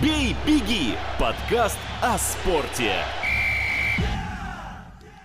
[0.00, 3.02] «Бей, беги»– подкаст о спорте.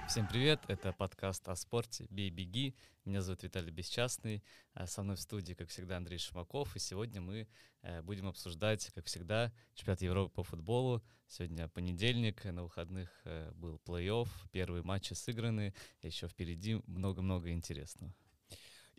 [0.07, 2.75] Всем привет, это подкаст о спорте «Бей, беги».
[3.05, 6.75] Меня зовут Виталий Бесчастный, а со мной в студии, как всегда, Андрей Шимаков.
[6.75, 7.47] И сегодня мы
[7.83, 11.04] э, будем обсуждать, как всегда, чемпионат Европы по футболу.
[11.28, 18.12] Сегодня понедельник, на выходных э, был плей-офф, первые матчи сыграны, еще впереди много-много интересного.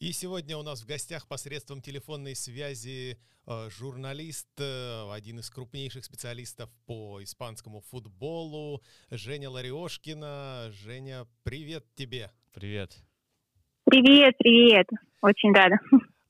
[0.05, 3.17] И сегодня у нас в гостях посредством телефонной связи
[3.47, 10.69] э, журналист, э, один из крупнейших специалистов по испанскому футболу, Женя Лариошкина.
[10.73, 12.31] Женя, привет тебе.
[12.53, 12.99] Привет.
[13.87, 14.87] Привет, привет.
[15.23, 15.79] Очень рада.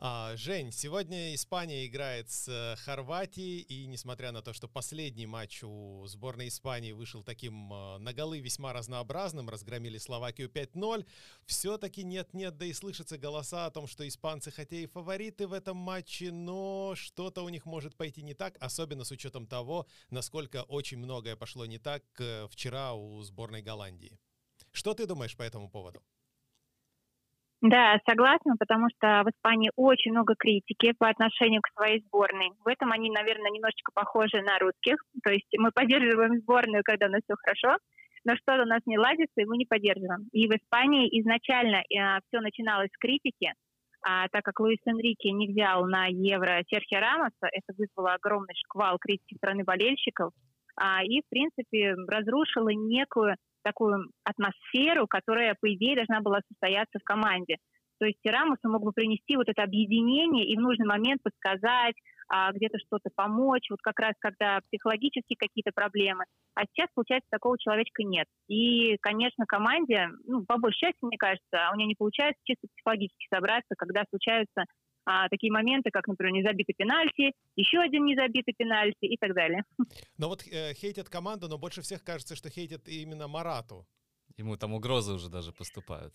[0.07, 5.63] А, Жень, сегодня Испания играет с э, Хорватией, и несмотря на то, что последний матч
[5.63, 11.07] у сборной Испании вышел таким э, на голы весьма разнообразным, разгромили Словакию 5-0,
[11.47, 15.79] все-таки нет-нет, да и слышатся голоса о том, что испанцы хотя и фавориты в этом
[15.79, 20.99] матче, но что-то у них может пойти не так, особенно с учетом того, насколько очень
[20.99, 24.19] многое пошло не так э, вчера у сборной Голландии.
[24.71, 26.03] Что ты думаешь по этому поводу?
[27.67, 32.51] Да, согласна, потому что в Испании очень много критики по отношению к своей сборной.
[32.63, 34.97] В этом они, наверное, немножечко похожи на русских.
[35.23, 37.79] То есть мы поддерживаем сборную, когда у нас все хорошо,
[38.25, 40.29] но что у нас не ладится, и мы не поддерживаем.
[40.33, 43.55] И в Испании изначально э, все начиналось с критики,
[44.03, 48.99] а так как Луис Энрике не взял на Евро Серхио Рамоса, это вызвало огромный шквал
[48.99, 50.33] критики стороны болельщиков,
[51.05, 57.57] и, в принципе, разрушило некую такую атмосферу, которая, по идее, должна была состояться в команде.
[57.99, 61.95] То есть Рамос мог бы принести вот это объединение и в нужный момент подсказать,
[62.29, 66.25] а, где-то что-то помочь, вот как раз когда психологические какие-то проблемы.
[66.55, 68.27] А сейчас, получается, такого человечка нет.
[68.49, 73.27] И, конечно, команде, ну, по большей части, мне кажется, у нее не получается чисто психологически
[73.33, 74.65] собраться, когда случаются
[75.05, 79.65] а, такие моменты, как, например, незабитый пенальти, еще один незабитый пенальти и так далее.
[80.19, 83.87] Но вот э, хейтят команду, но больше всех кажется, что хейтят именно Марату.
[84.37, 86.15] Ему там угрозы уже даже поступают.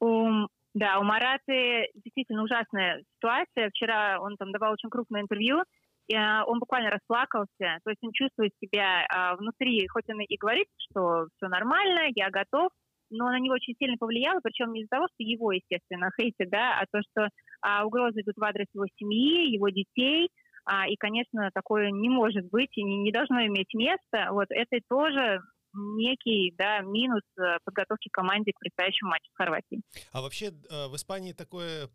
[0.00, 3.70] У, да, у Мараты действительно ужасная ситуация.
[3.70, 5.62] Вчера он там давал очень крупное интервью,
[6.08, 7.78] и, а, он буквально расплакался.
[7.84, 12.30] То есть он чувствует себя а, внутри, хоть он и говорит, что все нормально, я
[12.30, 12.70] готов,
[13.10, 16.80] но на него очень сильно повлияло, причем не из-за того, что его, естественно, хейтят, да,
[16.80, 17.28] а то, что
[17.60, 20.28] а, угрозы идут в адрес его семьи, его детей,
[20.64, 24.28] а, и, конечно, такое не может быть и не, не должно иметь места.
[24.30, 25.40] Вот это тоже
[25.74, 29.82] некий да, минус э, подготовки команде к предстоящему матчу с Хорватией.
[30.12, 31.88] А вообще э, в Испании такое,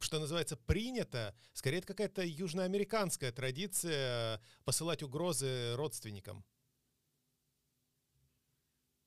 [0.00, 6.44] что называется, принято, скорее это какая-то южноамериканская традиция посылать угрозы родственникам.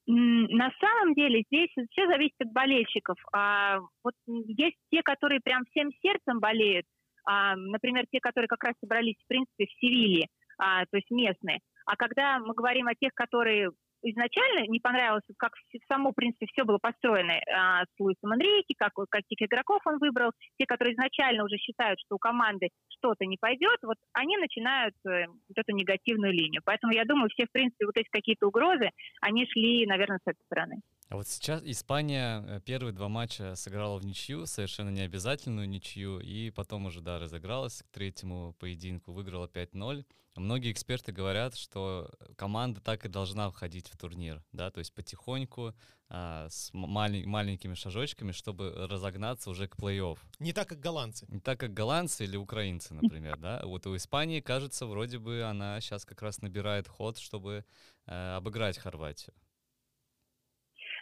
[0.08, 3.18] На самом деле здесь все зависит от болельщиков.
[3.34, 6.86] А, вот есть те, которые прям всем сердцем болеют,
[7.26, 10.28] а, например, те, которые как раз собрались, в принципе, в Севилье,
[10.60, 11.60] а, то есть местные.
[11.88, 13.72] А когда мы говорим о тех, которые
[14.12, 15.54] изначально не понравилось, как
[15.92, 20.32] само, в принципе, все было построено а, с Луисом Энрике, как, каких игроков он выбрал.
[20.58, 25.26] Те, которые изначально уже считают, что у команды что-то не пойдет, вот они начинают э,
[25.28, 26.62] вот эту негативную линию.
[26.66, 28.90] Поэтому я думаю, все, в принципе, вот эти какие-то угрозы,
[29.22, 30.82] они шли, наверное, с этой стороны.
[31.08, 36.50] А вот сейчас Испания э, первые два матча сыграла в ничью, совершенно необязательную ничью, и
[36.50, 40.06] потом уже, да, разыгралась к третьему поединку, выиграла 5-0.
[40.36, 45.74] Многие эксперты говорят, что команда так и должна входить в турнир, да, то есть потихоньку,
[46.10, 50.18] а, с малень, маленькими шажочками, чтобы разогнаться уже к плей-офф.
[50.40, 51.26] Не так, как голландцы.
[51.30, 53.62] Не так, как голландцы или украинцы, например, да.
[53.64, 57.64] Вот у Испании, кажется, вроде бы она сейчас как раз набирает ход, чтобы
[58.06, 59.34] э, обыграть Хорватию.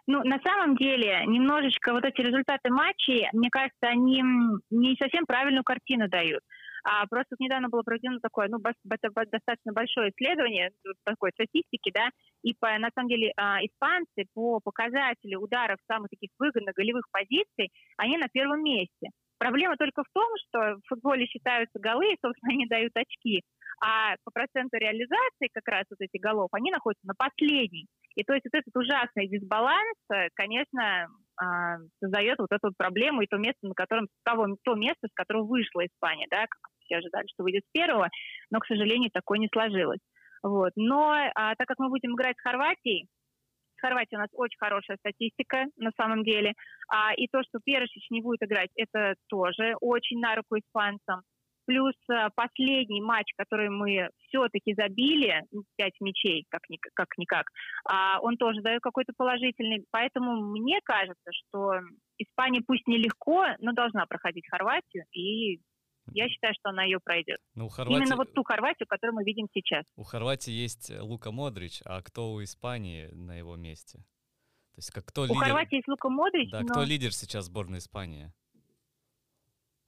[0.05, 4.21] Ну, на самом деле, немножечко вот эти результаты матчей, мне кажется, они
[4.69, 6.41] не совсем правильную картину дают.
[6.83, 10.71] А просто недавно было проведено такое, ну, достаточно большое исследование
[11.05, 12.09] такой статистики, да,
[12.43, 17.71] и по, на самом деле а, испанцы по показателю ударов самых таких выгодных голевых позиций,
[17.95, 19.11] они на первом месте.
[19.37, 23.43] Проблема только в том, что в футболе считаются голы, и, собственно, они дают очки,
[23.81, 27.87] а по проценту реализации как раз вот этих голов они находятся на последней.
[28.15, 33.21] И то есть вот этот ужасный дисбаланс, э, конечно, а, создает вот эту вот проблему
[33.21, 36.97] и то место, на котором того, то место, с которого вышла Испания, да, как все
[36.97, 38.09] ожидали, что выйдет с первого,
[38.51, 40.01] но, к сожалению, такое не сложилось.
[40.43, 40.71] Вот.
[40.75, 43.07] Но а, так как мы будем играть с Хорватией,
[43.77, 46.53] с Хорватией у нас очень хорошая статистика на самом деле,
[46.89, 51.21] а, и то, что Перешич не будет играть, это тоже очень на руку испанцам.
[51.65, 55.41] Плюс э, последний матч, который мы все-таки забили,
[55.77, 57.45] 5 ну, мячей, как, ни, как никак,
[57.85, 59.85] а, он тоже дает какой-то положительный.
[59.91, 61.79] Поэтому мне кажется, что
[62.17, 65.59] Испания пусть нелегко, но должна проходить Хорватию и
[66.11, 67.39] Я считаю, что она ее пройдет.
[67.55, 67.97] Ну, Хорватии...
[67.97, 69.85] Именно вот ту Хорватию, которую мы видим сейчас.
[69.95, 73.99] У Хорватии есть Лука Модрич, а кто у Испании на его месте?
[74.73, 75.39] То есть как кто у лидер...
[75.39, 76.67] Хорватии есть Лука Модрич, Да, но...
[76.67, 78.33] кто лидер сейчас сборной Испании?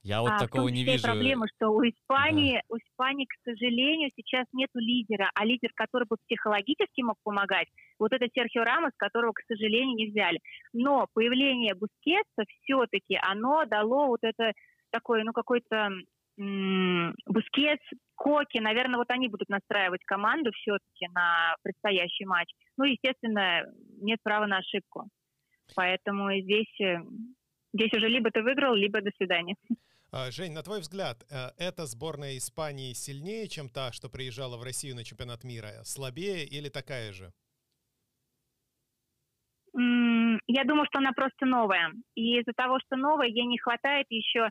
[0.05, 1.01] Я вот а, такого не вижу.
[1.01, 6.17] проблема, что у Испании, у Испании, к сожалению, сейчас нету лидера, а лидер, который бы
[6.27, 7.67] психологически мог помогать,
[7.97, 10.39] вот это Серхио Рамос, которого, к сожалению, не взяли.
[10.73, 14.51] Но появление Бускетса все-таки, оно дало вот это
[14.91, 15.89] такое, ну, какой-то
[16.37, 22.49] Бускетс, Коки, наверное, вот они будут настраивать команду все-таки на предстоящий матч.
[22.77, 23.63] Ну, естественно,
[24.01, 25.07] нет права на ошибку.
[25.75, 26.97] Поэтому здесь, э,
[27.73, 29.55] здесь уже либо ты выиграл, либо до свидания.
[30.17, 34.63] А, Жень, на твой взгляд, э, эта сборная Испании сильнее, чем та, что приезжала в
[34.63, 35.83] Россию на чемпионат мира?
[35.83, 37.33] Слабее или такая же?
[39.73, 41.91] Я думаю, что она просто новая.
[42.15, 44.47] И из-за того, что новая, ей не хватает еще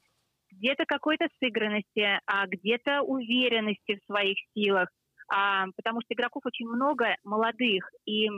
[0.51, 4.91] где-то какой-то сыгранности, а где-то уверенности в своих силах,
[5.33, 8.29] а, потому что игроков очень много молодых, и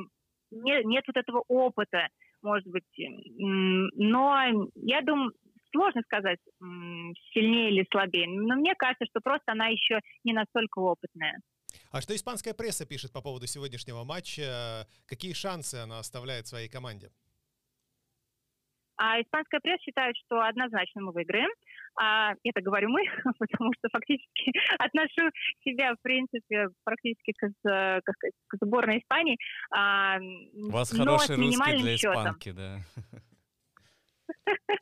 [0.53, 2.07] нет, нет вот этого опыта,
[2.41, 2.85] может быть.
[2.97, 4.47] Но
[4.77, 5.33] я думаю,
[5.73, 8.27] сложно сказать, сильнее или слабее.
[8.29, 11.39] Но мне кажется, что просто она еще не настолько опытная.
[11.91, 14.87] А что испанская пресса пишет по поводу сегодняшнего матча?
[15.07, 17.11] Какие шансы она оставляет своей команде?
[18.99, 21.51] А испанская пресса считает, что однозначно мы выиграем.
[22.01, 23.03] А это говорю мы,
[23.39, 25.31] потому что фактически отношу
[25.65, 28.13] себя, в принципе, практически к, к,
[28.49, 29.37] к сборной Испании.
[29.71, 32.57] А, У вас хороший русский для испанки, счетом.
[32.57, 32.79] да.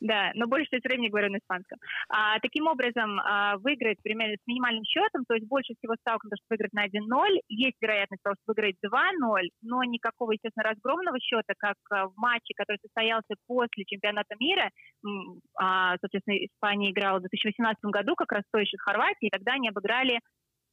[0.00, 1.78] Да, но больше часть времени говорю на испанском.
[2.08, 6.30] А, таким образом, а, выиграть примерно с минимальным счетом, то есть больше всего ставок на
[6.30, 7.40] то, что выиграть на 1-0.
[7.48, 12.54] Есть вероятность того, что выиграть 2-0, но никакого, естественно, разгромного счета, как а, в матче,
[12.56, 14.70] который состоялся после чемпионата мира.
[15.58, 19.52] А, соответственно, Испания играла в 2018 году как раз с той же Хорватией, и тогда
[19.52, 20.20] они обыграли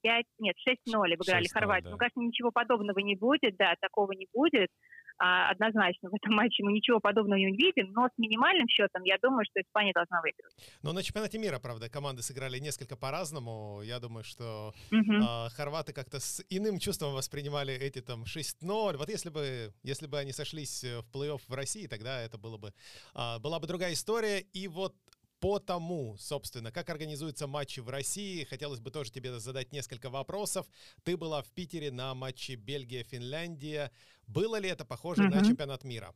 [0.01, 1.85] 5, нет, 6-0 обыграли Хорватию.
[1.85, 1.91] Да.
[1.91, 4.69] Ну, кажется, ничего подобного не будет, да, такого не будет
[5.17, 9.17] а, однозначно в этом матче мы ничего подобного не увидим, но с минимальным счетом я
[9.21, 10.53] думаю, что Испания должна выиграть.
[10.83, 13.81] Но на чемпионате мира, правда, команды сыграли несколько по-разному.
[13.83, 15.19] Я думаю, что uh-huh.
[15.21, 18.97] а, хорваты как-то с иным чувством воспринимали эти там 6-0.
[18.97, 22.73] Вот если бы, если бы они сошлись в плей-офф в России, тогда это было бы,
[23.13, 24.39] а, была бы другая история.
[24.39, 24.95] И вот
[25.39, 30.67] по тому, собственно, как организуются матчи в России, хотелось бы тоже тебе задать несколько вопросов.
[31.03, 33.91] Ты была в Питере на матче Бельгия-Финляндия.
[34.27, 35.35] Было ли это похоже угу.
[35.35, 36.15] на чемпионат мира?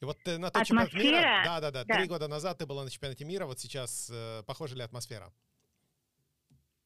[0.00, 2.84] И вот на тот атмосфера, чемпионат мира, да, да, да, три года назад ты была
[2.84, 5.32] на чемпионате мира, вот сейчас э, похожа ли атмосфера?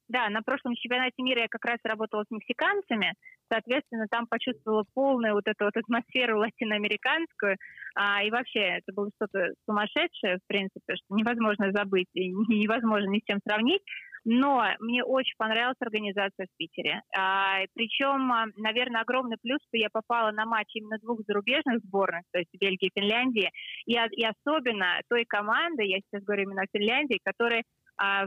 [0.09, 3.13] Да, на прошлом чемпионате мира я как раз работала с мексиканцами,
[3.53, 7.57] соответственно, там почувствовала полную вот эту вот атмосферу латиноамериканскую,
[7.95, 13.19] а, и вообще это было что-то сумасшедшее, в принципе, что невозможно забыть и невозможно ни
[13.19, 13.83] с чем сравнить.
[14.25, 17.03] Но мне очень понравилась организация в Питере.
[17.17, 22.23] А, причем, а, наверное, огромный плюс, что я попала на матч именно двух зарубежных сборных,
[22.33, 23.51] то есть Бельгии и Финляндии,
[23.87, 27.78] и, и особенно той команды, я сейчас говорю именно о Финляндии, которая а,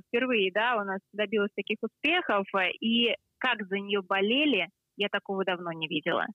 [0.08, 2.46] впервые, да, у нас добилась таких успехов,
[2.82, 6.26] и как за нее болели, я такого давно не видела.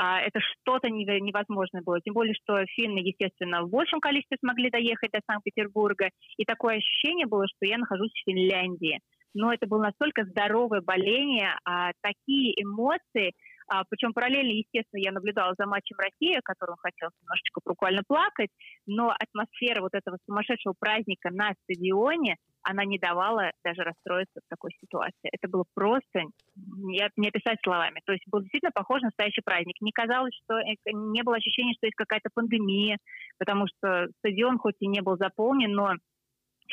[0.00, 2.00] А, это что-то невозможное было.
[2.00, 6.10] Тем более, что финны, естественно, в большем количестве смогли доехать до Санкт-Петербурга.
[6.36, 9.00] И такое ощущение было, что я нахожусь в Финляндии.
[9.34, 13.32] Но это было настолько здоровое боление, а такие эмоции–
[13.68, 18.50] а, причем параллельно, естественно, я наблюдала за матчем России, которому хотелось немножечко буквально плакать,
[18.86, 24.72] но атмосфера вот этого сумасшедшего праздника на стадионе, она не давала даже расстроиться в такой
[24.80, 25.30] ситуации.
[25.32, 26.22] Это было просто
[26.56, 28.00] не, не описать словами.
[28.04, 29.76] То есть был действительно похож на настоящий праздник.
[29.80, 32.98] Не казалось, что э, не было ощущения, что есть какая-то пандемия,
[33.38, 35.92] потому что стадион хоть и не был заполнен, но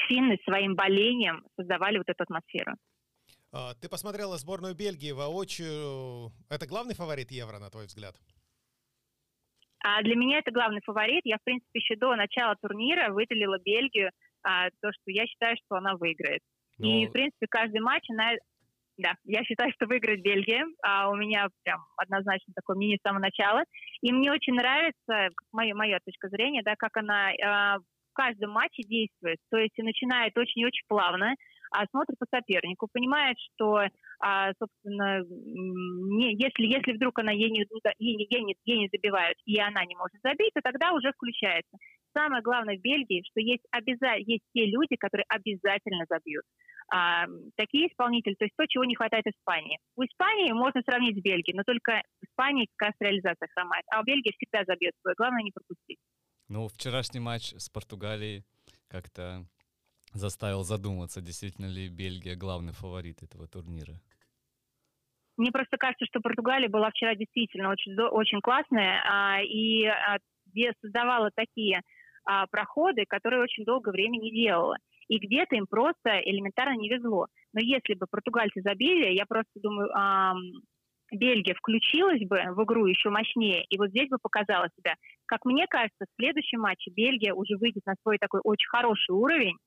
[0.07, 2.73] финны своим болением создавали вот эту атмосферу.
[3.55, 6.33] А, ты посмотрела сборную Бельгии воочию.
[6.49, 8.15] Это главный фаворит Евро, на твой взгляд?
[9.81, 11.21] А для меня это главный фаворит.
[11.23, 14.11] Я, в принципе, еще до начала турнира выделила Бельгию,
[14.43, 16.41] а, то, что я считаю, что она выиграет.
[16.79, 16.87] Но...
[16.87, 18.31] И, ну, в принципе, каждый матч она...
[18.97, 20.65] Да, я считаю, что выиграет Бельгия.
[20.83, 23.63] А у меня прям однозначно такое мнение с самого начала.
[24.01, 28.83] И мне очень нравится, моя, моя точка зрения, да, как она а, в каждом матче
[28.83, 29.37] действует.
[29.49, 31.35] То есть начинает очень-очень плавно,
[31.75, 33.81] а смотрит по сопернику, понимает, что,
[34.19, 37.65] а, собственно, не, если, если вдруг она ей не,
[37.99, 41.77] ей, ей, не, ей не забивают, и она не может забить, то тогда уже включается.
[42.13, 46.45] Самое главное в Бельгии, что есть, обяза- есть те люди, которые обязательно забьют.
[46.93, 47.25] А,
[47.57, 49.79] такие исполнители, то есть то, чего не хватает Испании.
[49.97, 53.99] У Испании можно сравнить с Бельгией, но только в Испании как раз реализация хромает, а
[53.99, 55.13] у Бельгии всегда забьет свой.
[55.17, 55.99] Главное не пропустить.
[56.47, 58.43] Ну, вчерашний матч с Португалией
[58.87, 59.45] как-то
[60.15, 63.93] заставил задуматься, действительно ли Бельгия главный фаворит этого турнира?
[65.37, 70.17] Мне просто кажется, что Португалия была вчера действительно очень, очень классная а, и а,
[70.81, 71.81] создавала такие
[72.25, 74.77] а, проходы, которые очень долгое время не делала.
[75.07, 77.27] И где-то им просто элементарно не везло.
[77.53, 80.33] Но если бы португальцы забили, я просто думаю, а,
[81.11, 84.95] Бельгия включилась бы в игру еще мощнее, и вот здесь бы показала себя.
[85.27, 89.57] Как мне кажется, в следующем матче Бельгия уже выйдет на свой такой очень хороший уровень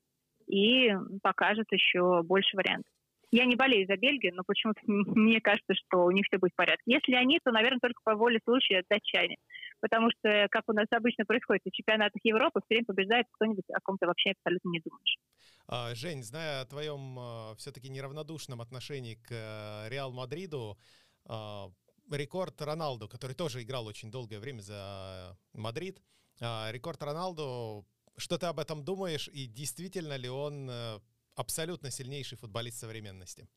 [0.48, 0.90] и
[1.22, 2.90] покажет еще больше вариантов.
[3.30, 6.56] Я не болею за Бельгию, но почему-то мне кажется, что у них все будет в
[6.56, 6.82] порядке.
[6.86, 9.36] Если они, то, наверное, только по воле случая датчане.
[9.80, 13.80] Потому что, как у нас обычно происходит в чемпионатах Европы, все время побеждает кто-нибудь, о
[13.80, 15.16] ком ты вообще абсолютно не думаешь.
[15.68, 20.78] А, Жень, зная о твоем а, все-таки неравнодушном отношении к э, Реал Мадриду,
[21.26, 21.68] а,
[22.10, 26.00] рекорд Роналду, который тоже играл очень долгое время за Мадрид,
[26.40, 27.84] рекорд Роналду,
[28.18, 30.98] что ты об этом думаешь и действительно ли он э,
[31.36, 33.48] абсолютно сильнейший футболист современности?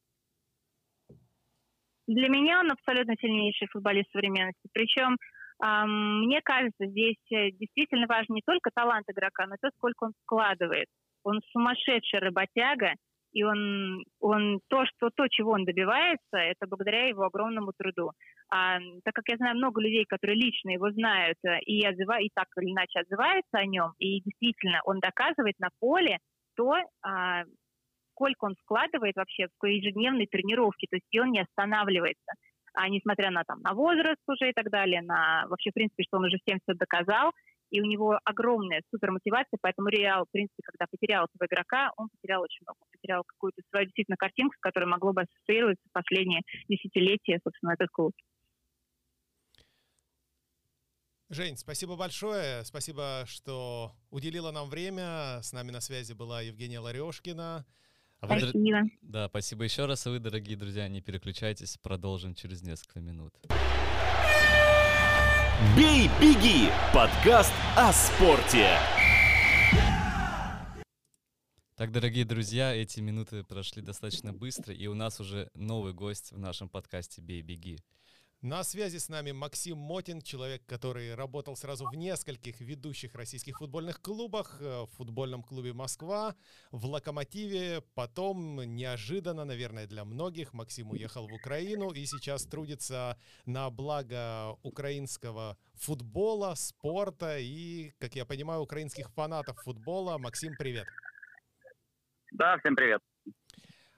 [2.08, 4.70] Для меня он абсолютно сильнейший футболист современности.
[4.74, 5.18] Причем
[5.62, 10.14] мне кажется, здесь э, действительно важен не только талант игрока, но и то, сколько он
[10.24, 10.88] вкладывает.
[11.24, 12.94] Он сумасшедший работяга,
[13.32, 18.12] и он, он то, что, то, чего он добивается, это благодаря его огромному труду.
[18.54, 22.30] А, так как я знаю много людей, которые лично его знают э, и, отзыва, и
[22.34, 26.20] так или иначе отзываются о нем, и действительно он доказывает на поле
[26.58, 27.44] то, а,
[28.12, 32.34] сколько он вкладывает вообще в ежедневные тренировки, то есть и он не останавливается.
[32.74, 36.18] А несмотря на, там, на возраст уже и так далее, на вообще, в принципе, что
[36.18, 37.32] он уже всем все доказал,
[37.70, 42.42] и у него огромная супермотивация, поэтому Реал, в принципе, когда потерял своего игрока, он потерял
[42.42, 42.80] очень много.
[42.92, 48.12] Потерял какую-то свою действительно картинку, с которой могло бы ассоциироваться последние десятилетия, собственно, этот клуб.
[51.32, 52.66] Жень, спасибо большое.
[52.66, 55.40] Спасибо, что уделила нам время.
[55.42, 57.66] С нами на связи была Евгения Ларешкина.
[58.20, 58.82] А вы, спасибо.
[59.02, 60.06] Да, спасибо еще раз.
[60.06, 61.78] А вы, дорогие друзья, не переключайтесь.
[61.78, 63.34] Продолжим через несколько минут.
[65.78, 68.78] «Бей, беги»— подкаст о спорте.
[71.78, 76.40] Так, дорогие друзья, эти минуты прошли достаточно быстро, и у нас уже новый гость в
[76.40, 77.80] нашем подкасте «Бей, беги».
[78.44, 84.02] На связи с нами Максим Мотин, человек, который работал сразу в нескольких ведущих российских футбольных
[84.02, 86.36] клубах, э, в футбольном клубе «Москва»,
[86.72, 87.84] в «Локомотиве».
[87.94, 95.56] Потом, неожиданно, наверное, для многих, Максим уехал в Украину и сейчас трудится на благо украинского
[95.76, 100.18] футбола, спорта и, как я понимаю, украинских фанатов футбола.
[100.18, 100.88] Максим, привет.
[102.32, 103.02] Да, всем привет.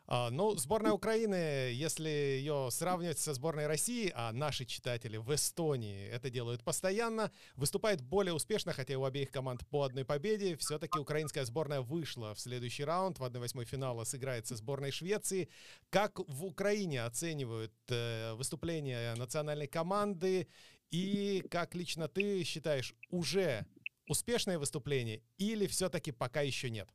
[0.05, 6.07] А, ну, сборная Украины, если ее сравнивать со сборной России, а наши читатели в Эстонии
[6.07, 10.57] это делают постоянно, выступает более успешно, хотя у обеих команд по одной победе.
[10.57, 15.47] Все-таки украинская сборная вышла в следующий раунд, в 1-8 финала сыграет со сборной Швеции.
[15.89, 20.47] Как в Украине оценивают э, выступление национальной команды
[20.91, 23.65] и как лично ты считаешь, уже
[24.07, 26.89] успешное выступление или все-таки пока еще нет?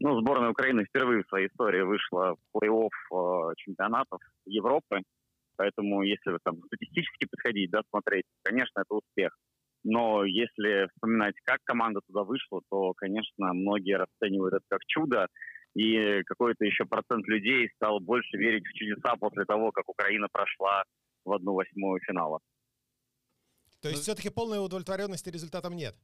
[0.00, 5.02] Ну, сборная Украины впервые в своей истории вышла в плей-офф э, чемпионатов Европы.
[5.56, 9.36] Поэтому, если там статистически подходить, да, смотреть, конечно, это успех.
[9.84, 15.28] Но если вспоминать, как команда туда вышла, то, конечно, многие расценивают это как чудо.
[15.74, 20.84] И какой-то еще процент людей стал больше верить в чудеса после того, как Украина прошла
[21.24, 22.40] в одну восьмую финала.
[23.80, 25.94] То есть все-таки полной удовлетворенности результатом нет?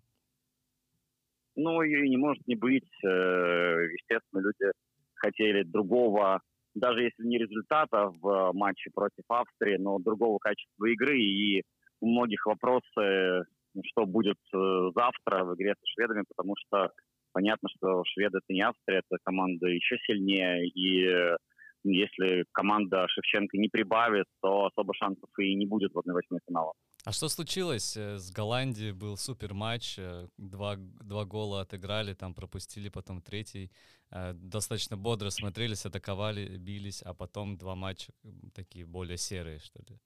[1.62, 2.88] Ну, ее не может не быть.
[3.04, 4.72] Э, естественно, люди
[5.14, 6.40] хотели другого,
[6.74, 11.18] даже если не результата в матче против Австрии, но другого качества игры.
[11.18, 11.62] И
[12.00, 13.44] у многих вопросы,
[13.84, 16.90] что будет э, завтра в игре со шведами, потому что
[17.32, 20.66] понятно, что шведы это не Австрия, это команда еще сильнее.
[20.66, 21.36] И э,
[21.84, 26.72] если команда Шевченко не прибавит, то особо шансов и не будет в 1-8 финала.
[27.04, 27.96] А что случилось?
[27.96, 33.70] Э, с Голландией был супер матч, э, два, два гола отыграли, там пропустили, потом третий.
[34.10, 38.12] Э, достаточно бодро смотрелись, атаковали, бились, а потом два матча
[38.54, 39.98] такие более серые, что ли.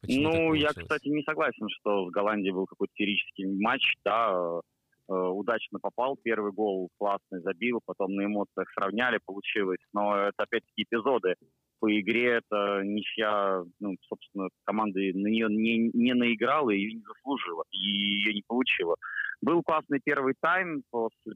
[0.00, 4.60] Почему ну, я, кстати, не согласен, что с Голландией был какой-то феерический матч, да,
[5.06, 11.36] удачно попал, первый гол классный забил, потом на эмоциях сравняли, получилось, но это опять-таки эпизоды
[11.82, 17.64] по игре это ничья, ну, собственно, команда на нее не, не наиграла и не заслужила,
[17.72, 18.94] и ее не получила.
[19.40, 20.84] Был классный первый тайм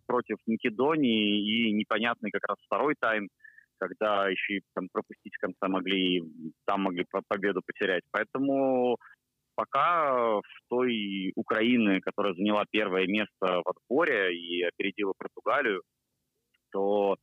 [0.06, 3.28] против Македонии и непонятный как раз второй тайм,
[3.78, 6.22] когда еще и там пропустить в конце могли,
[6.64, 8.04] там могли победу потерять.
[8.12, 8.98] Поэтому
[9.56, 15.82] пока в той Украины, которая заняла первое место в отборе и опередила Португалию,
[16.70, 17.16] то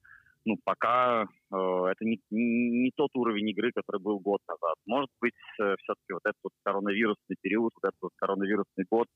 [0.45, 4.75] ну, пока э, это не, не тот уровень игры, который был год назад.
[4.85, 9.07] Может быть, э, все-таки вот этот вот коронавирусный период, вот этот вот коронавирусный год,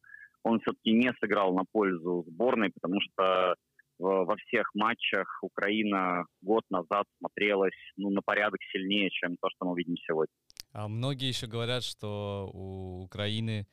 [0.44, 3.56] он все-таки не сыграл на пользу сборной, потому что
[4.00, 9.76] во всех матчах Украина год назад смотрелась ну, на порядок сильнее, чем то, что мы
[9.76, 10.32] видим сегодня.
[10.72, 13.66] А многие еще говорят, что у Украины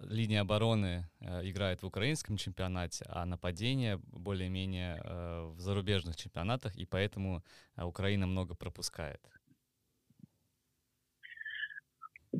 [0.00, 6.86] линия обороны э, играет в украинском чемпионате, а нападение более-менее э, в зарубежных чемпионатах, и
[6.86, 7.42] поэтому
[7.76, 9.20] э, Украина много пропускает.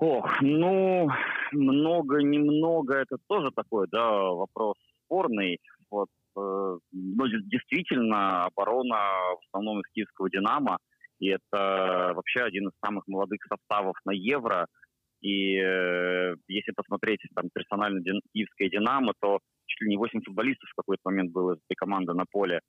[0.00, 1.08] Ох, ну,
[1.52, 5.60] много-немного, это тоже такой, да, вопрос спорный.
[5.90, 10.78] Вот, э, ну, действительно, оборона в основном из киевского «Динамо»,
[11.20, 14.66] и это вообще один из самых молодых составов на Евро–
[15.24, 20.68] и э, если посмотреть там персонально Дин, киевское «Динамо», то чуть ли не 8 футболистов
[20.68, 22.60] в какой-то момент было из этой команды на поле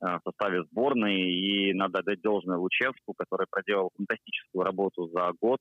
[0.00, 1.22] э, в составе сборной.
[1.22, 5.58] И надо отдать должное Лучевску, который проделал фантастическую работу за год.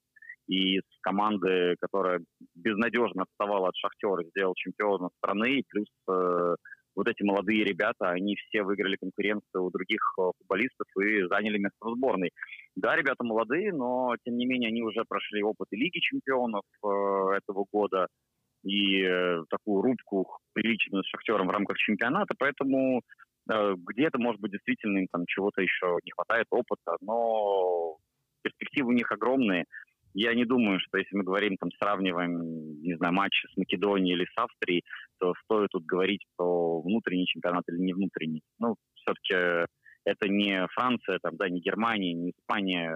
[0.48, 2.20] И с команды, которая
[2.54, 5.58] безнадежно отставала от «Шахтера», сделал чемпиона страны.
[5.58, 6.56] И плюс э,
[6.96, 11.78] вот эти молодые ребята, они все выиграли конкуренцию у других э, футболистов и заняли место
[11.82, 12.32] в сборной.
[12.76, 16.88] Да, ребята молодые, но тем не менее они уже прошли опыт и Лиги чемпионов э,
[17.38, 18.08] этого года
[18.64, 23.02] и э, такую рубку приличную с Шахтером в рамках чемпионата, поэтому
[23.46, 27.98] где-то, может быть, действительно им там чего-то еще не хватает опыта, но
[28.42, 29.66] перспективы у них огромные.
[30.14, 34.26] Я не думаю, что если мы говорим, там, сравниваем, не знаю, матчи с Македонией или
[34.26, 34.84] с Австрией,
[35.44, 38.42] стоит тут говорить про внутренний чемпионат или не внутренний.
[38.60, 39.68] Ну, все-таки
[40.06, 42.96] это не Франция, там, да, не Германия, не Испания.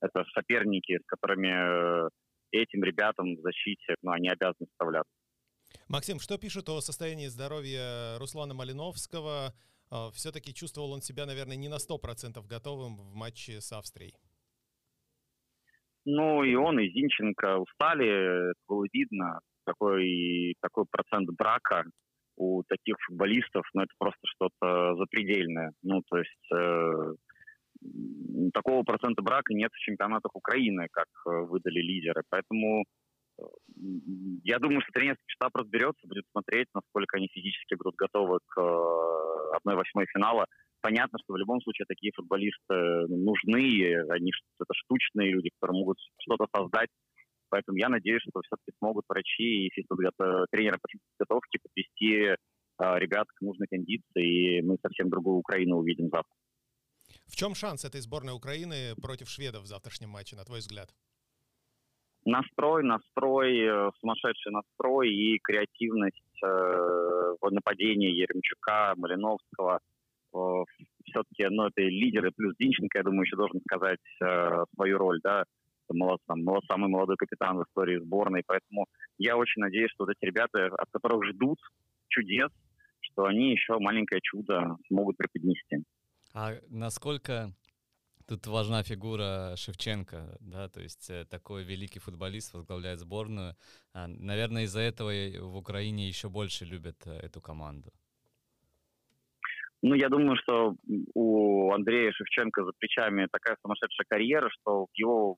[0.00, 2.08] Это соперники, с которыми
[2.52, 5.10] этим ребятам в защите, ну, они обязаны справляться.
[5.88, 9.52] Максим, что пишут о состоянии здоровья Руслана Малиновского?
[9.90, 14.14] А, Все-таки чувствовал он себя, наверное, не на 100% готовым в матче с Австрией.
[16.04, 19.40] Ну, и он, и Зинченко устали, это было видно.
[19.66, 21.84] Такой, такой процент брака
[22.36, 25.72] у таких футболистов, ну, это просто что-то запредельное.
[25.82, 27.14] Ну, то есть э,
[28.52, 32.22] такого процента брака нет в чемпионатах Украины, как э, выдали лидеры.
[32.28, 32.84] Поэтому
[33.38, 33.42] э,
[34.44, 39.82] я думаю, что тренерский штаб разберется, будет смотреть, насколько они физически будут готовы к 1-8
[40.02, 40.46] э, финала
[40.86, 46.46] понятно, что в любом случае такие футболисты нужны, они это штучные люди, которые могут что-то
[46.54, 46.90] создать.
[47.56, 49.70] Поэтому я надеюсь, что все-таки смогут врачи и
[50.50, 50.88] тренеры по
[51.18, 52.36] подготовке подвести
[52.76, 56.36] а, ребят к нужной кондиции, и мы совсем другую Украину увидим завтра.
[57.26, 60.90] В чем шанс этой сборной Украины против шведов в завтрашнем матче, на твой взгляд?
[62.26, 66.46] Настрой, настрой, э, сумасшедший настрой и креативность э,
[67.40, 69.80] в нападении Еремчука, Малиновского–
[70.36, 70.64] Э,
[71.04, 75.44] все-таки, ну, это лидеры, плюс Динченко, я думаю, еще должен сказать э, свою роль, да,
[75.94, 78.86] молод, там, молод, самый молодой капитан в истории сборной, поэтому
[79.18, 81.58] я очень надеюсь, что вот эти ребята, от которых ждут
[82.08, 82.50] чудес,
[83.00, 85.84] что они еще маленькое чудо смогут преподнести.
[86.34, 87.54] А насколько
[88.26, 93.54] тут важна фигура Шевченко, да, то есть э, такой великий футболист возглавляет сборную.
[93.92, 97.92] А, наверное, из-за этого в Украине еще больше любят э, эту команду.
[99.82, 100.74] Ну, я думаю, что
[101.14, 105.36] у Андрея Шевченко за плечами такая сумасшедшая карьера, что в его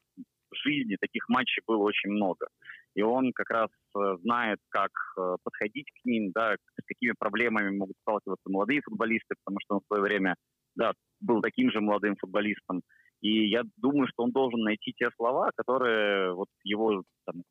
[0.64, 2.48] жизни таких матчей было очень много.
[2.94, 7.76] И он как раз э, знает, как э, подходить к ним, да, с какими проблемами
[7.76, 10.34] могут сталкиваться молодые футболисты, потому что он в свое время
[10.74, 12.82] да, был таким же молодым футболистом.
[13.20, 17.42] И я думаю, что он должен найти те слова, которые вот его там,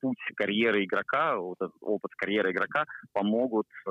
[0.00, 3.90] путь карьеры игрока, вот этот опыт карьеры игрока помогут э,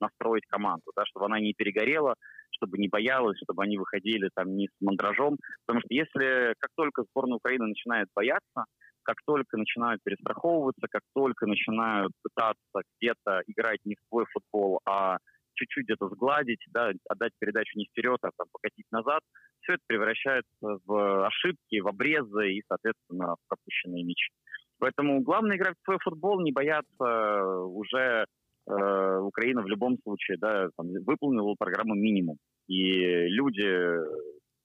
[0.00, 2.14] настроить команду, да, чтобы она не перегорела,
[2.56, 5.38] чтобы не боялась, чтобы они выходили там не с мандражом.
[5.66, 8.64] Потому что если как только сборная Украины начинает бояться,
[9.02, 15.18] как только начинают перестраховываться, как только начинают пытаться где-то играть не в свой футбол, а
[15.54, 19.22] чуть-чуть где-то сгладить, да, отдать передачу не вперед, а там, покатить назад,
[19.60, 24.32] все это превращается в ошибки, в обрезы и, соответственно, в пропущенные мячи.
[24.78, 28.26] Поэтому главное играть в свой футбол, не бояться уже
[28.66, 32.36] э, Украина в любом случае да, там, выполнила программу минимум.
[32.68, 32.92] И
[33.28, 33.98] люди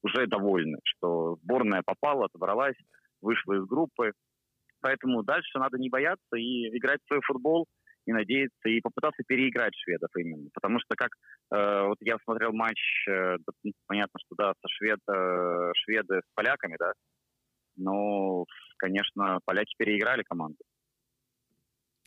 [0.04, 2.78] уже довольны, что сборная попала, отобралась,
[3.22, 4.14] вышла из группы.
[4.82, 7.68] Поэтому дальше надо не бояться и играть в свой футбол,
[8.06, 10.50] и надеяться, и попытаться переиграть шведов именно.
[10.54, 11.10] Потому что как
[11.54, 13.38] э, вот я смотрел матч, э,
[13.86, 16.94] понятно, что да, со швед, э, шведы с поляками, да,
[17.78, 18.46] но,
[18.78, 20.58] конечно, поляки переиграли команду.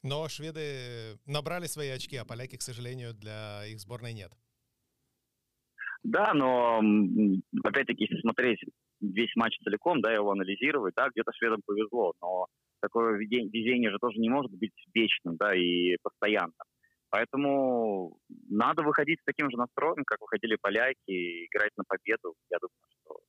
[0.05, 4.31] Но шведы набрали свои очки, а поляки, к сожалению, для их сборной нет.
[6.03, 6.83] Да, но
[7.65, 8.61] опять-таки, если смотреть
[9.01, 12.49] весь матч целиком, да, его анализировать, да, где-то шведам повезло, но
[12.81, 16.53] такое везение же тоже не может быть вечным, да, и постоянно.
[17.09, 18.19] Поэтому
[18.51, 22.35] надо выходить с таким же настроем, как выходили поляки, играть на победу.
[22.51, 23.21] Я думаю, что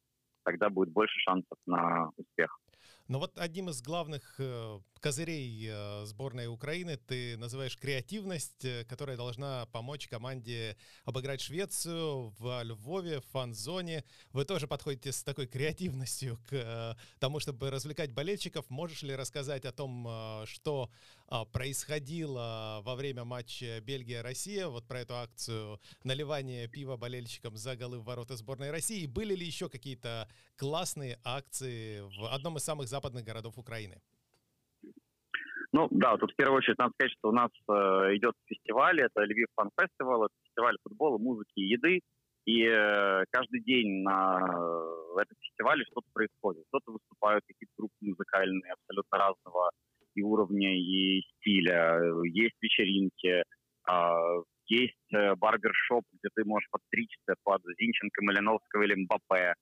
[0.43, 2.59] тогда будет больше шансов на успех.
[3.07, 9.15] Но вот одним из главных э, козырей э, сборной Украины ты называешь креативность, э, которая
[9.15, 14.03] должна помочь команде обыграть Швецию в Львове, в фан-зоне.
[14.31, 18.67] Вы тоже подходите с такой креативностью к тому, чтобы развлекать болельщиков.
[18.69, 20.89] Можешь ли рассказать о том, что
[21.51, 28.05] происходило во время матча Бельгия-Россия, вот про эту акцию наливания пива болельщикам за голы в
[28.05, 29.07] ворота сборной России?
[29.07, 34.01] Были ли еще какие-то классные акции в одном из самых западных городов Украины?
[35.75, 37.73] Ну да, тут в первую очередь надо сказать, что у нас э,
[38.15, 41.99] идет фестиваль, это Львив Фан Фестивал, это фестиваль футбола, музыки и еды.
[42.45, 46.63] И э, каждый день на э, этом фестивале что-то происходит.
[46.69, 49.71] Кто-то выступают, какие-то группы музыкальные, абсолютно разного
[50.15, 51.99] и уровня, и стиля.
[52.23, 53.43] Есть вечеринки,
[53.89, 59.53] э, есть э, барбершоп, где ты можешь подстричься под Зинченко, Малиновского или Мбаппе.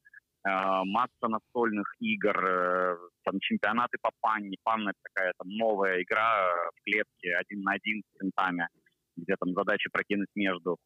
[0.45, 4.57] Э, масса настольных игр, э, там чемпионаты по панне.
[4.63, 8.67] Панна это такая там новая игра в клетке один на один с центами,
[9.15, 10.77] где там задача прокинуть между.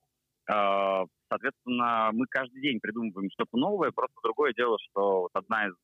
[0.48, 5.76] Э, соответственно, мы каждый день придумываем что-то новое, просто другое дело, что вот одна из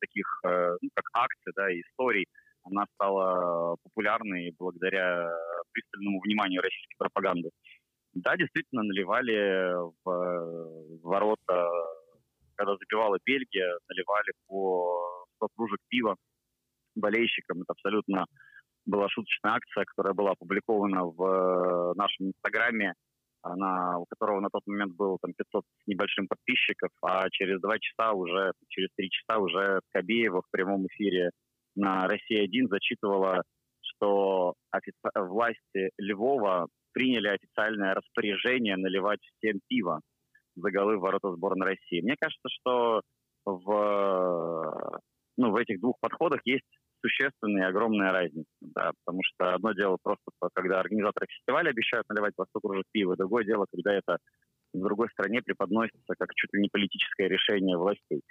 [0.00, 2.26] таких, ну, как акций, да, историй,
[2.70, 5.30] она стала популярной благодаря
[5.72, 7.50] пристальному вниманию российской пропаганды.
[8.14, 11.68] Да, действительно, наливали в ворота
[12.58, 16.16] когда забивала Бельгия, наливали по 100 кружек пива
[16.96, 17.62] болельщикам.
[17.62, 18.26] Это абсолютно
[18.84, 22.94] была шуточная акция, которая была опубликована в э, нашем инстаграме,
[23.42, 27.78] она, у которого на тот момент было там 500 с небольшим подписчиков, а через два
[27.78, 31.30] часа уже, через три часа уже Скобеева в прямом эфире
[31.78, 33.42] на «Россия-1» зачитывала,
[33.80, 34.96] что офици...
[35.14, 40.00] власти Львова приняли официальное распоряжение наливать всем пиво
[40.56, 42.00] за голы в ворота сборной России.
[42.00, 43.02] Мне кажется, что
[43.44, 45.00] в,
[45.36, 46.66] ну, в этих двух подходах есть
[47.00, 48.50] существенная и огромная разница.
[48.60, 53.16] Да, потому что одно дело просто, когда организаторы фестиваля обещают наливать по 100 кружек пива,
[53.16, 54.18] другое дело, когда это
[54.74, 58.22] в другой стране преподносится как чуть ли не политическое решение властей.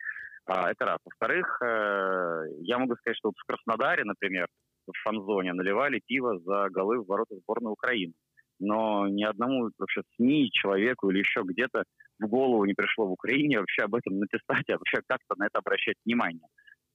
[0.48, 1.00] А, это раз.
[1.04, 4.48] Во-вторых, э, я могу сказать, что вот в Краснодаре, например,
[4.88, 8.14] в фан-зоне наливали пиво за голы в ворота сборной Украины.
[8.60, 11.84] Но ни одному вообще СМИ, человеку или еще где-то
[12.20, 15.60] в голову не пришло в Украине вообще об этом написать, а вообще как-то на это
[15.60, 16.48] обращать внимание.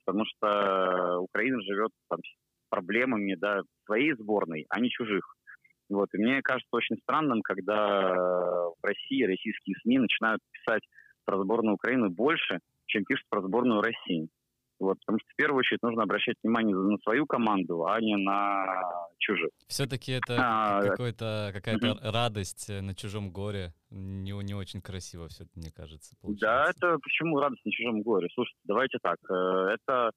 [0.05, 5.37] Потому что Украина живет там, с проблемами да, своей сборной, а не чужих.
[5.91, 6.09] Вот.
[6.15, 10.83] И мне кажется очень странным, когда в России российские СМИ начинают писать
[11.25, 12.59] про сборную Украины больше,
[12.93, 14.29] чем пишут про сборную России.
[14.79, 18.67] Вот, потому что в первую очередь нужно обращать внимание на свою команду, а не на
[19.19, 19.51] чужих.
[19.69, 22.01] Все-таки это а, какой-то, какая-то угу.
[22.03, 23.73] радость на чужом горе.
[23.91, 26.81] Не, не очень красиво все это, мне кажется, получается.
[26.81, 28.29] Да, это почему радость на чужом горе?
[28.35, 29.19] Слушайте, давайте так.
[29.31, 30.11] Э, это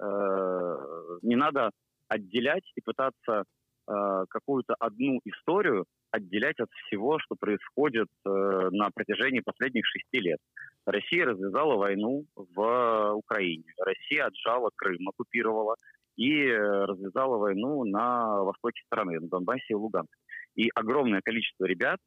[0.00, 1.70] э, не надо
[2.06, 3.42] отделять и пытаться
[3.88, 8.28] э, какую-то одну историю отделять от всего, что происходит э,
[8.70, 10.38] на протяжении последних шести лет.
[10.86, 13.64] Россия развязала войну в Украине.
[13.78, 15.76] Россия отжала Крым, оккупировала
[16.16, 20.14] и э, развязала войну на востоке страны, на Донбассе и Луганске.
[20.54, 21.98] И огромное количество ребят,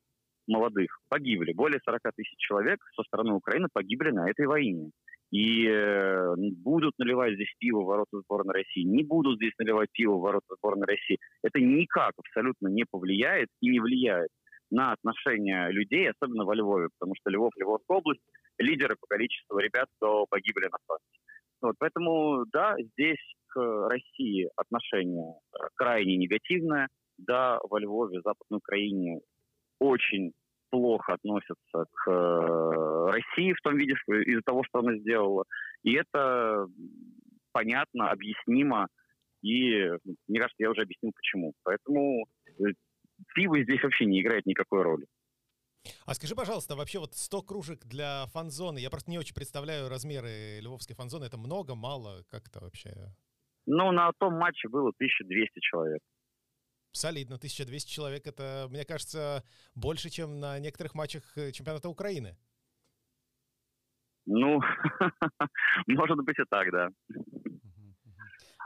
[0.47, 1.53] молодых, погибли.
[1.53, 4.91] Более 40 тысяч человек со стороны Украины погибли на этой войне.
[5.31, 6.33] И э,
[6.63, 10.55] будут наливать здесь пиво в ворота сборной России, не будут здесь наливать пиво в ворота
[10.57, 11.17] сборной России.
[11.43, 14.29] Это никак абсолютно не повлияет и не влияет
[14.71, 18.21] на отношения людей, особенно во Львове, потому что Львов, Львовская область,
[18.57, 21.05] лидеры по количеству ребят, кто погибли на фронте.
[21.61, 26.89] Вот, поэтому, да, здесь к России отношение э, крайне негативное.
[27.17, 29.21] Да, во Львове, Западной Украине
[29.79, 30.33] очень
[30.75, 35.45] плохо относятся к э, России в том виде, из-за того, что она сделала.
[35.83, 36.67] И это
[37.53, 38.87] понятно, объяснимо.
[39.41, 39.89] И
[40.27, 41.53] мне кажется, я уже объяснил почему.
[41.63, 42.25] Поэтому
[42.59, 42.73] э,
[43.33, 45.05] пиво здесь вообще не играет никакой роли.
[46.05, 50.59] А скажи, пожалуйста, вообще вот 100 кружек для фан-зоны, я просто не очень представляю размеры
[50.59, 52.91] львовской фан-зоны, это много, мало, как это вообще?
[53.65, 56.01] Ну, на том матче было 1200 человек.
[56.95, 59.43] Солидно, 1200 человек, это, мне кажется,
[59.75, 62.37] больше, чем на некоторых матчах э, чемпионата Украины.
[64.25, 64.59] Ну,
[65.87, 66.89] может быть и так, да.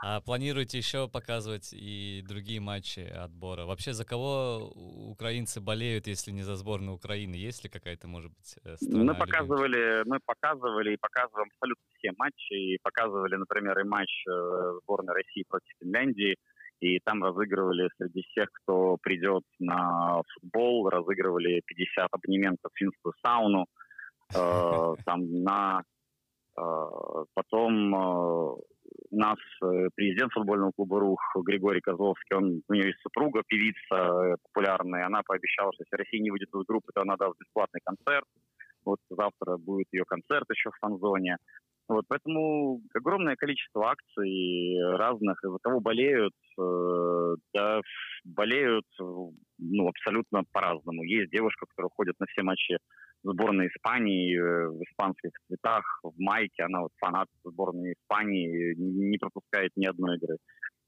[0.02, 3.66] А планируете еще показывать и другие матчи отбора?
[3.66, 7.34] Вообще, за кого украинцы болеют, если не за сборную Украины?
[7.34, 9.12] Есть ли какая-то, может быть, э, страна?
[9.12, 12.52] Мы показывали, мы показывали и показываем абсолютно все матчи.
[12.54, 16.36] И показывали, например, и матч э, сборной России против Финляндии.
[16.80, 23.66] И там разыгрывали среди всех, кто придет на футбол, разыгрывали 50 абонементов в финскую сауну.
[24.34, 25.82] Э, там на
[27.34, 28.60] потом
[29.10, 33.94] у нас э, президент футбольного клуба «Рух» Григорий Козловский, он, у него есть супруга, певица
[33.94, 37.80] э, популярная, она пообещала, что если Россия не выйдет из группы, то она даст бесплатный
[37.84, 38.26] концерт.
[38.84, 41.36] Вот завтра будет ее концерт еще в фан-зоне.
[41.90, 47.80] Вот, поэтому огромное количество акций разных, из-за кого болеют, э, да,
[48.22, 51.02] болеют ну, абсолютно по-разному.
[51.02, 52.78] Есть девушка, которая ходит на все матчи
[53.24, 56.62] сборной Испании э, в испанских цветах, в майке.
[56.62, 60.36] Она вот фанат сборной Испании, не пропускает ни одной игры.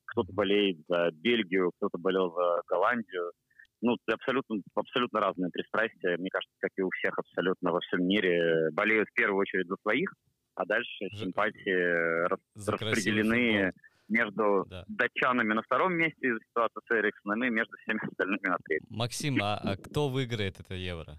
[0.06, 3.32] Кто-то болеет за Бельгию, кто-то болел за Голландию.
[3.80, 6.16] Ну, абсолютно, абсолютно разные пристрастия.
[6.16, 8.70] Мне кажется, как и у всех абсолютно во всем мире.
[8.70, 10.08] Болеют в первую очередь за своих,
[10.54, 13.72] а дальше симпатии за распределены
[14.08, 14.84] между да.
[14.88, 18.88] датчанами на втором месте из ситуации с Эриксоном и между всеми остальными на третьем.
[18.90, 21.18] Максим, а, а кто выиграет это евро?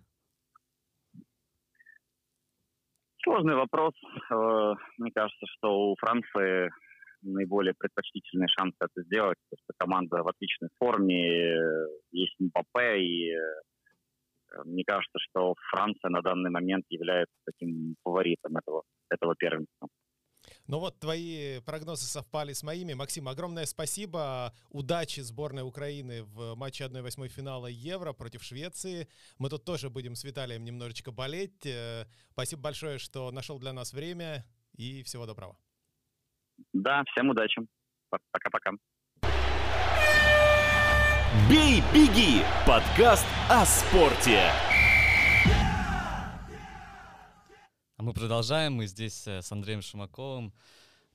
[3.24, 3.94] Сложный вопрос.
[4.32, 6.70] Э, мне кажется, что у Франции
[7.22, 11.56] наиболее предпочтительный шанс это сделать, потому что команда в отличной форме,
[12.12, 13.38] есть Мбаппе, и э,
[14.66, 18.84] мне кажется, что Франция на данный момент является таким фаворитом этого,
[19.14, 19.88] этого первенства.
[20.68, 22.94] Ну вот твои прогнозы совпали с моими.
[22.94, 24.54] Максим, огромное спасибо.
[24.70, 29.08] Удачи сборной Украины в матче 1-8 финала Евро против Швеции.
[29.40, 31.66] Мы тут тоже будем с Виталием немножечко болеть.
[31.66, 34.46] Э, спасибо большое, что нашел для нас время.
[34.76, 35.58] И всего доброго.
[36.74, 37.62] Да, всем удачи.
[38.10, 38.72] Пока-пока.
[41.50, 44.73] «Бей, беги»– подкаст о спорте.
[48.04, 50.54] Мы продолжаем, мы здесь э, с Андреем Шумаковым.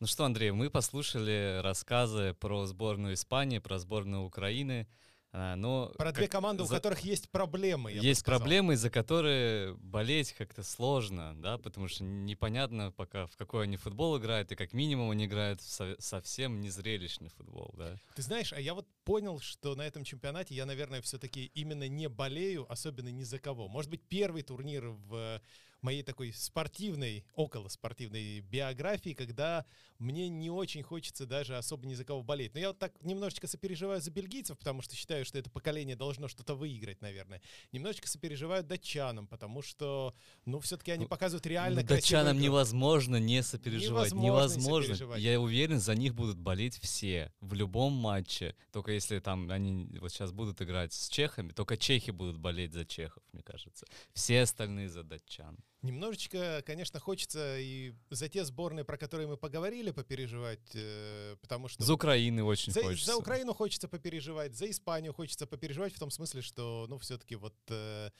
[0.00, 4.88] Ну что, Андрей, мы послушали рассказы про сборную Испании, про сборную Украины.
[5.30, 6.72] А, но про две команды, за...
[6.72, 7.92] у которых есть проблемы.
[7.92, 13.76] есть проблемы, из-за которые болеть как-то сложно, да, потому что непонятно пока в какой они
[13.76, 17.98] футбол играют, и как минимум они играют в со- совсем незрелищный футбол, да.
[18.16, 22.08] Ты знаешь, а я вот понял, что на этом чемпионате я, наверное, все-таки именно не
[22.08, 23.68] болею, особенно ни за кого.
[23.68, 25.42] Может быть, первый турнир в
[25.82, 29.64] моей такой спортивной, около спортивной биографии, когда
[29.98, 32.54] мне не очень хочется даже особо ни за кого болеть.
[32.54, 36.28] Но я вот так немножечко сопереживаю за бельгийцев, потому что считаю, что это поколение должно
[36.28, 37.42] что-то выиграть, наверное.
[37.72, 40.14] Немножечко сопереживаю датчанам, потому что,
[40.44, 42.44] ну, все-таки они ну, показывают реально ну, Датчанам игру.
[42.44, 44.12] невозможно не сопереживать.
[44.12, 44.24] Невозможно.
[44.24, 44.94] невозможно.
[44.94, 45.20] Сопереживать.
[45.20, 48.54] Я уверен, за них будут болеть все в любом матче.
[48.72, 52.84] Только если там они вот сейчас будут играть с чехами, только чехи будут болеть за
[52.84, 53.86] чехов, мне кажется.
[54.12, 55.58] Все остальные за датчан.
[55.82, 61.84] Немножечко, конечно, хочется и за те сборные, про которые мы поговорили, попереживать, э, потому что...
[61.84, 63.06] За Украину очень за, хочется.
[63.06, 67.54] За Украину хочется попереживать, за Испанию хочется попереживать в том смысле, что, ну, все-таки вот
[67.68, 68.10] э,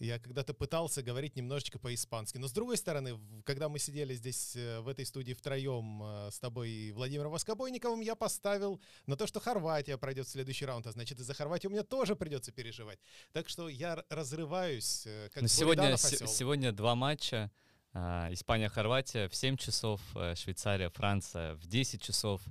[0.00, 2.38] я когда-то пытался говорить немножечко по-испански.
[2.38, 6.38] Но с другой стороны, когда мы сидели здесь э, в этой студии втроем э, с
[6.38, 10.92] тобой и Владимиром Воскобойниковым, я поставил на то, что Хорватия пройдет в следующий раунд, а
[10.92, 13.00] значит, из-за Хорватии у меня тоже придется переживать.
[13.32, 17.50] Так что я разрываюсь, э, как Но сегодня, сегодня два матча.
[17.94, 22.42] А, Испания-Хорватия в 7 часов, Швейцария-Франция в 10 часов.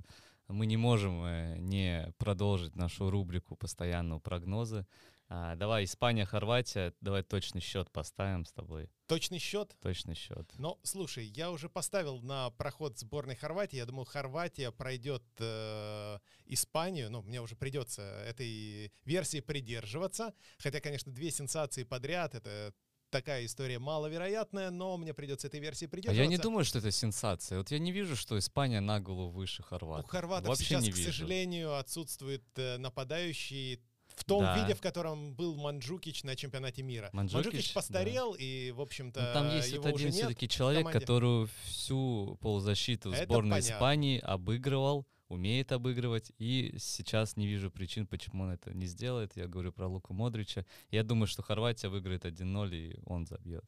[0.48, 1.24] Мы не можем
[1.64, 4.86] не продолжить нашу рубрику постоянного прогноза.
[5.30, 8.90] А, давай, Испания, Хорватия, давай точный счет поставим с тобой.
[9.06, 9.76] Точный счет?
[9.82, 10.50] Точный счет.
[10.56, 13.76] Ну, слушай, я уже поставил на проход сборной Хорватии.
[13.76, 17.10] Я думаю, Хорватия пройдет э, Испанию.
[17.10, 20.32] Ну, мне уже придется этой версии придерживаться.
[20.58, 22.72] Хотя, конечно, две сенсации подряд это
[23.10, 26.22] такая история маловероятная, но мне придется этой версии придерживаться.
[26.22, 27.58] А я не думаю, что это сенсация.
[27.58, 30.04] Вот я не вижу, что Испания на голову выше Хорватии.
[30.04, 31.02] У хорватов Вообще сейчас, не вижу.
[31.02, 33.82] к сожалению, отсутствует э, нападающий
[34.18, 34.60] в том да.
[34.60, 37.10] виде, в котором был Манджукич на чемпионате мира.
[37.12, 38.38] Манджукич, Манджукич постарел, да.
[38.38, 43.50] и, в общем-то, Но там есть вот один все-таки человек, который всю полузащиту Это сборной
[43.50, 43.74] понятно.
[43.74, 49.36] Испании обыгрывал, умеет обыгрывать, и сейчас не вижу причин, почему он это не сделает.
[49.36, 50.64] Я говорю про Луку Модрича.
[50.90, 53.64] Я думаю, что Хорватия выиграет 1-0, и он забьет.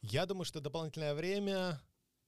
[0.00, 1.80] Я думаю, что дополнительное время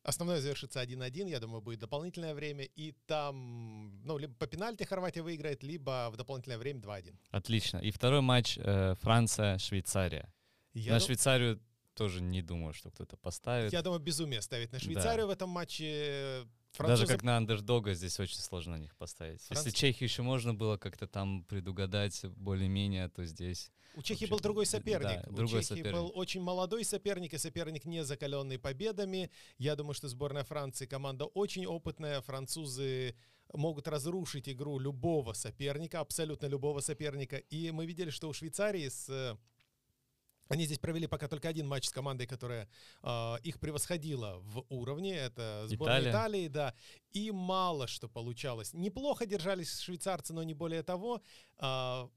[0.05, 5.23] Основное завершится 1-1, я думаю, будет дополнительное время, и там, ну, либо по пенальти Хорватия
[5.23, 7.17] выиграет, либо в дополнительное время 2-1.
[7.31, 7.79] Отлично.
[7.79, 10.31] И второй матч э, Франция-Швейцария.
[10.75, 11.07] Я на дум...
[11.07, 11.59] Швейцарию
[11.95, 13.73] тоже не думаю, что кто-то поставит.
[13.73, 15.27] Я думаю, безумие ставить на Швейцарию да.
[15.27, 16.47] в этом матче.
[16.75, 17.03] Французы...
[17.03, 19.41] Даже как на андердога здесь очень сложно на них поставить.
[19.43, 19.65] Франц...
[19.65, 23.71] Если Чехию еще можно было как-то там предугадать более-менее, то здесь...
[23.95, 25.23] У Чехии был другой соперник.
[25.23, 25.93] Да, У другой Чехии соперник.
[25.93, 29.31] был очень молодой соперник, и соперник не закаленный победами.
[29.57, 32.21] Я думаю, что сборная Франции команда очень опытная.
[32.23, 33.15] Французы
[33.53, 37.37] могут разрушить игру любого соперника, абсолютно любого соперника.
[37.37, 39.39] И мы видели, что у Швейцарии с
[40.49, 42.69] они здесь провели пока только один матч с командой, которая
[43.03, 45.17] э, их превосходила в уровне.
[45.17, 46.11] Это сборная Италия.
[46.11, 46.75] Италии, да.
[47.13, 48.75] И мало что получалось.
[48.75, 51.23] Неплохо держались швейцарцы, но не более того.
[51.59, 52.09] Э,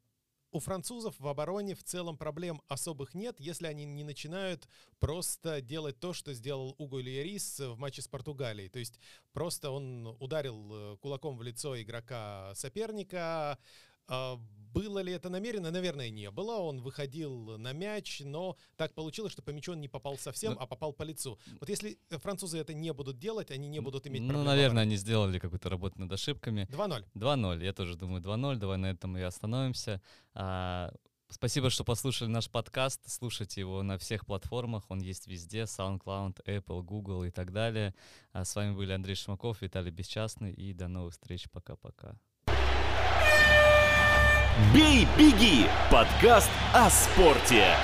[0.51, 4.67] у французов в обороне в целом проблем особых нет, если они не начинают
[4.99, 8.69] просто делать то, что сделал Уго Льерис в матче с Португалией.
[8.69, 8.99] То есть
[9.33, 13.59] просто он ударил э, кулаком в лицо игрока соперника,
[14.77, 15.71] было ли это намеренно?
[15.71, 16.57] Наверное, не было.
[16.57, 20.59] Он выходил на мяч, но так получилось, что по мячу он не попал совсем, но...
[20.59, 21.39] Ну, а попал по лицу.
[21.59, 25.39] Вот если французы это не будут делать, они не будут иметь Ну, наверное, они сделали
[25.39, 26.67] какую-то работу над ошибками.
[26.71, 27.05] 2-0.
[27.15, 27.63] 2-0.
[27.63, 28.55] Я тоже думаю 2-0.
[28.57, 30.01] Давай на этом и остановимся.
[30.35, 30.93] А,
[31.29, 33.01] спасибо, что послушали наш подкаст.
[33.09, 34.83] Слушайте его на всех платформах.
[34.89, 35.61] Он есть везде.
[35.61, 37.95] SoundCloud, Apple, Google и так далее.
[38.31, 40.53] А с вами были Андрей Шмаков, Виталий Бесчастный.
[40.53, 41.49] И до новых встреч.
[41.51, 42.19] Пока-пока.
[44.73, 47.75] «Бей, беги»– подкаст о спорте.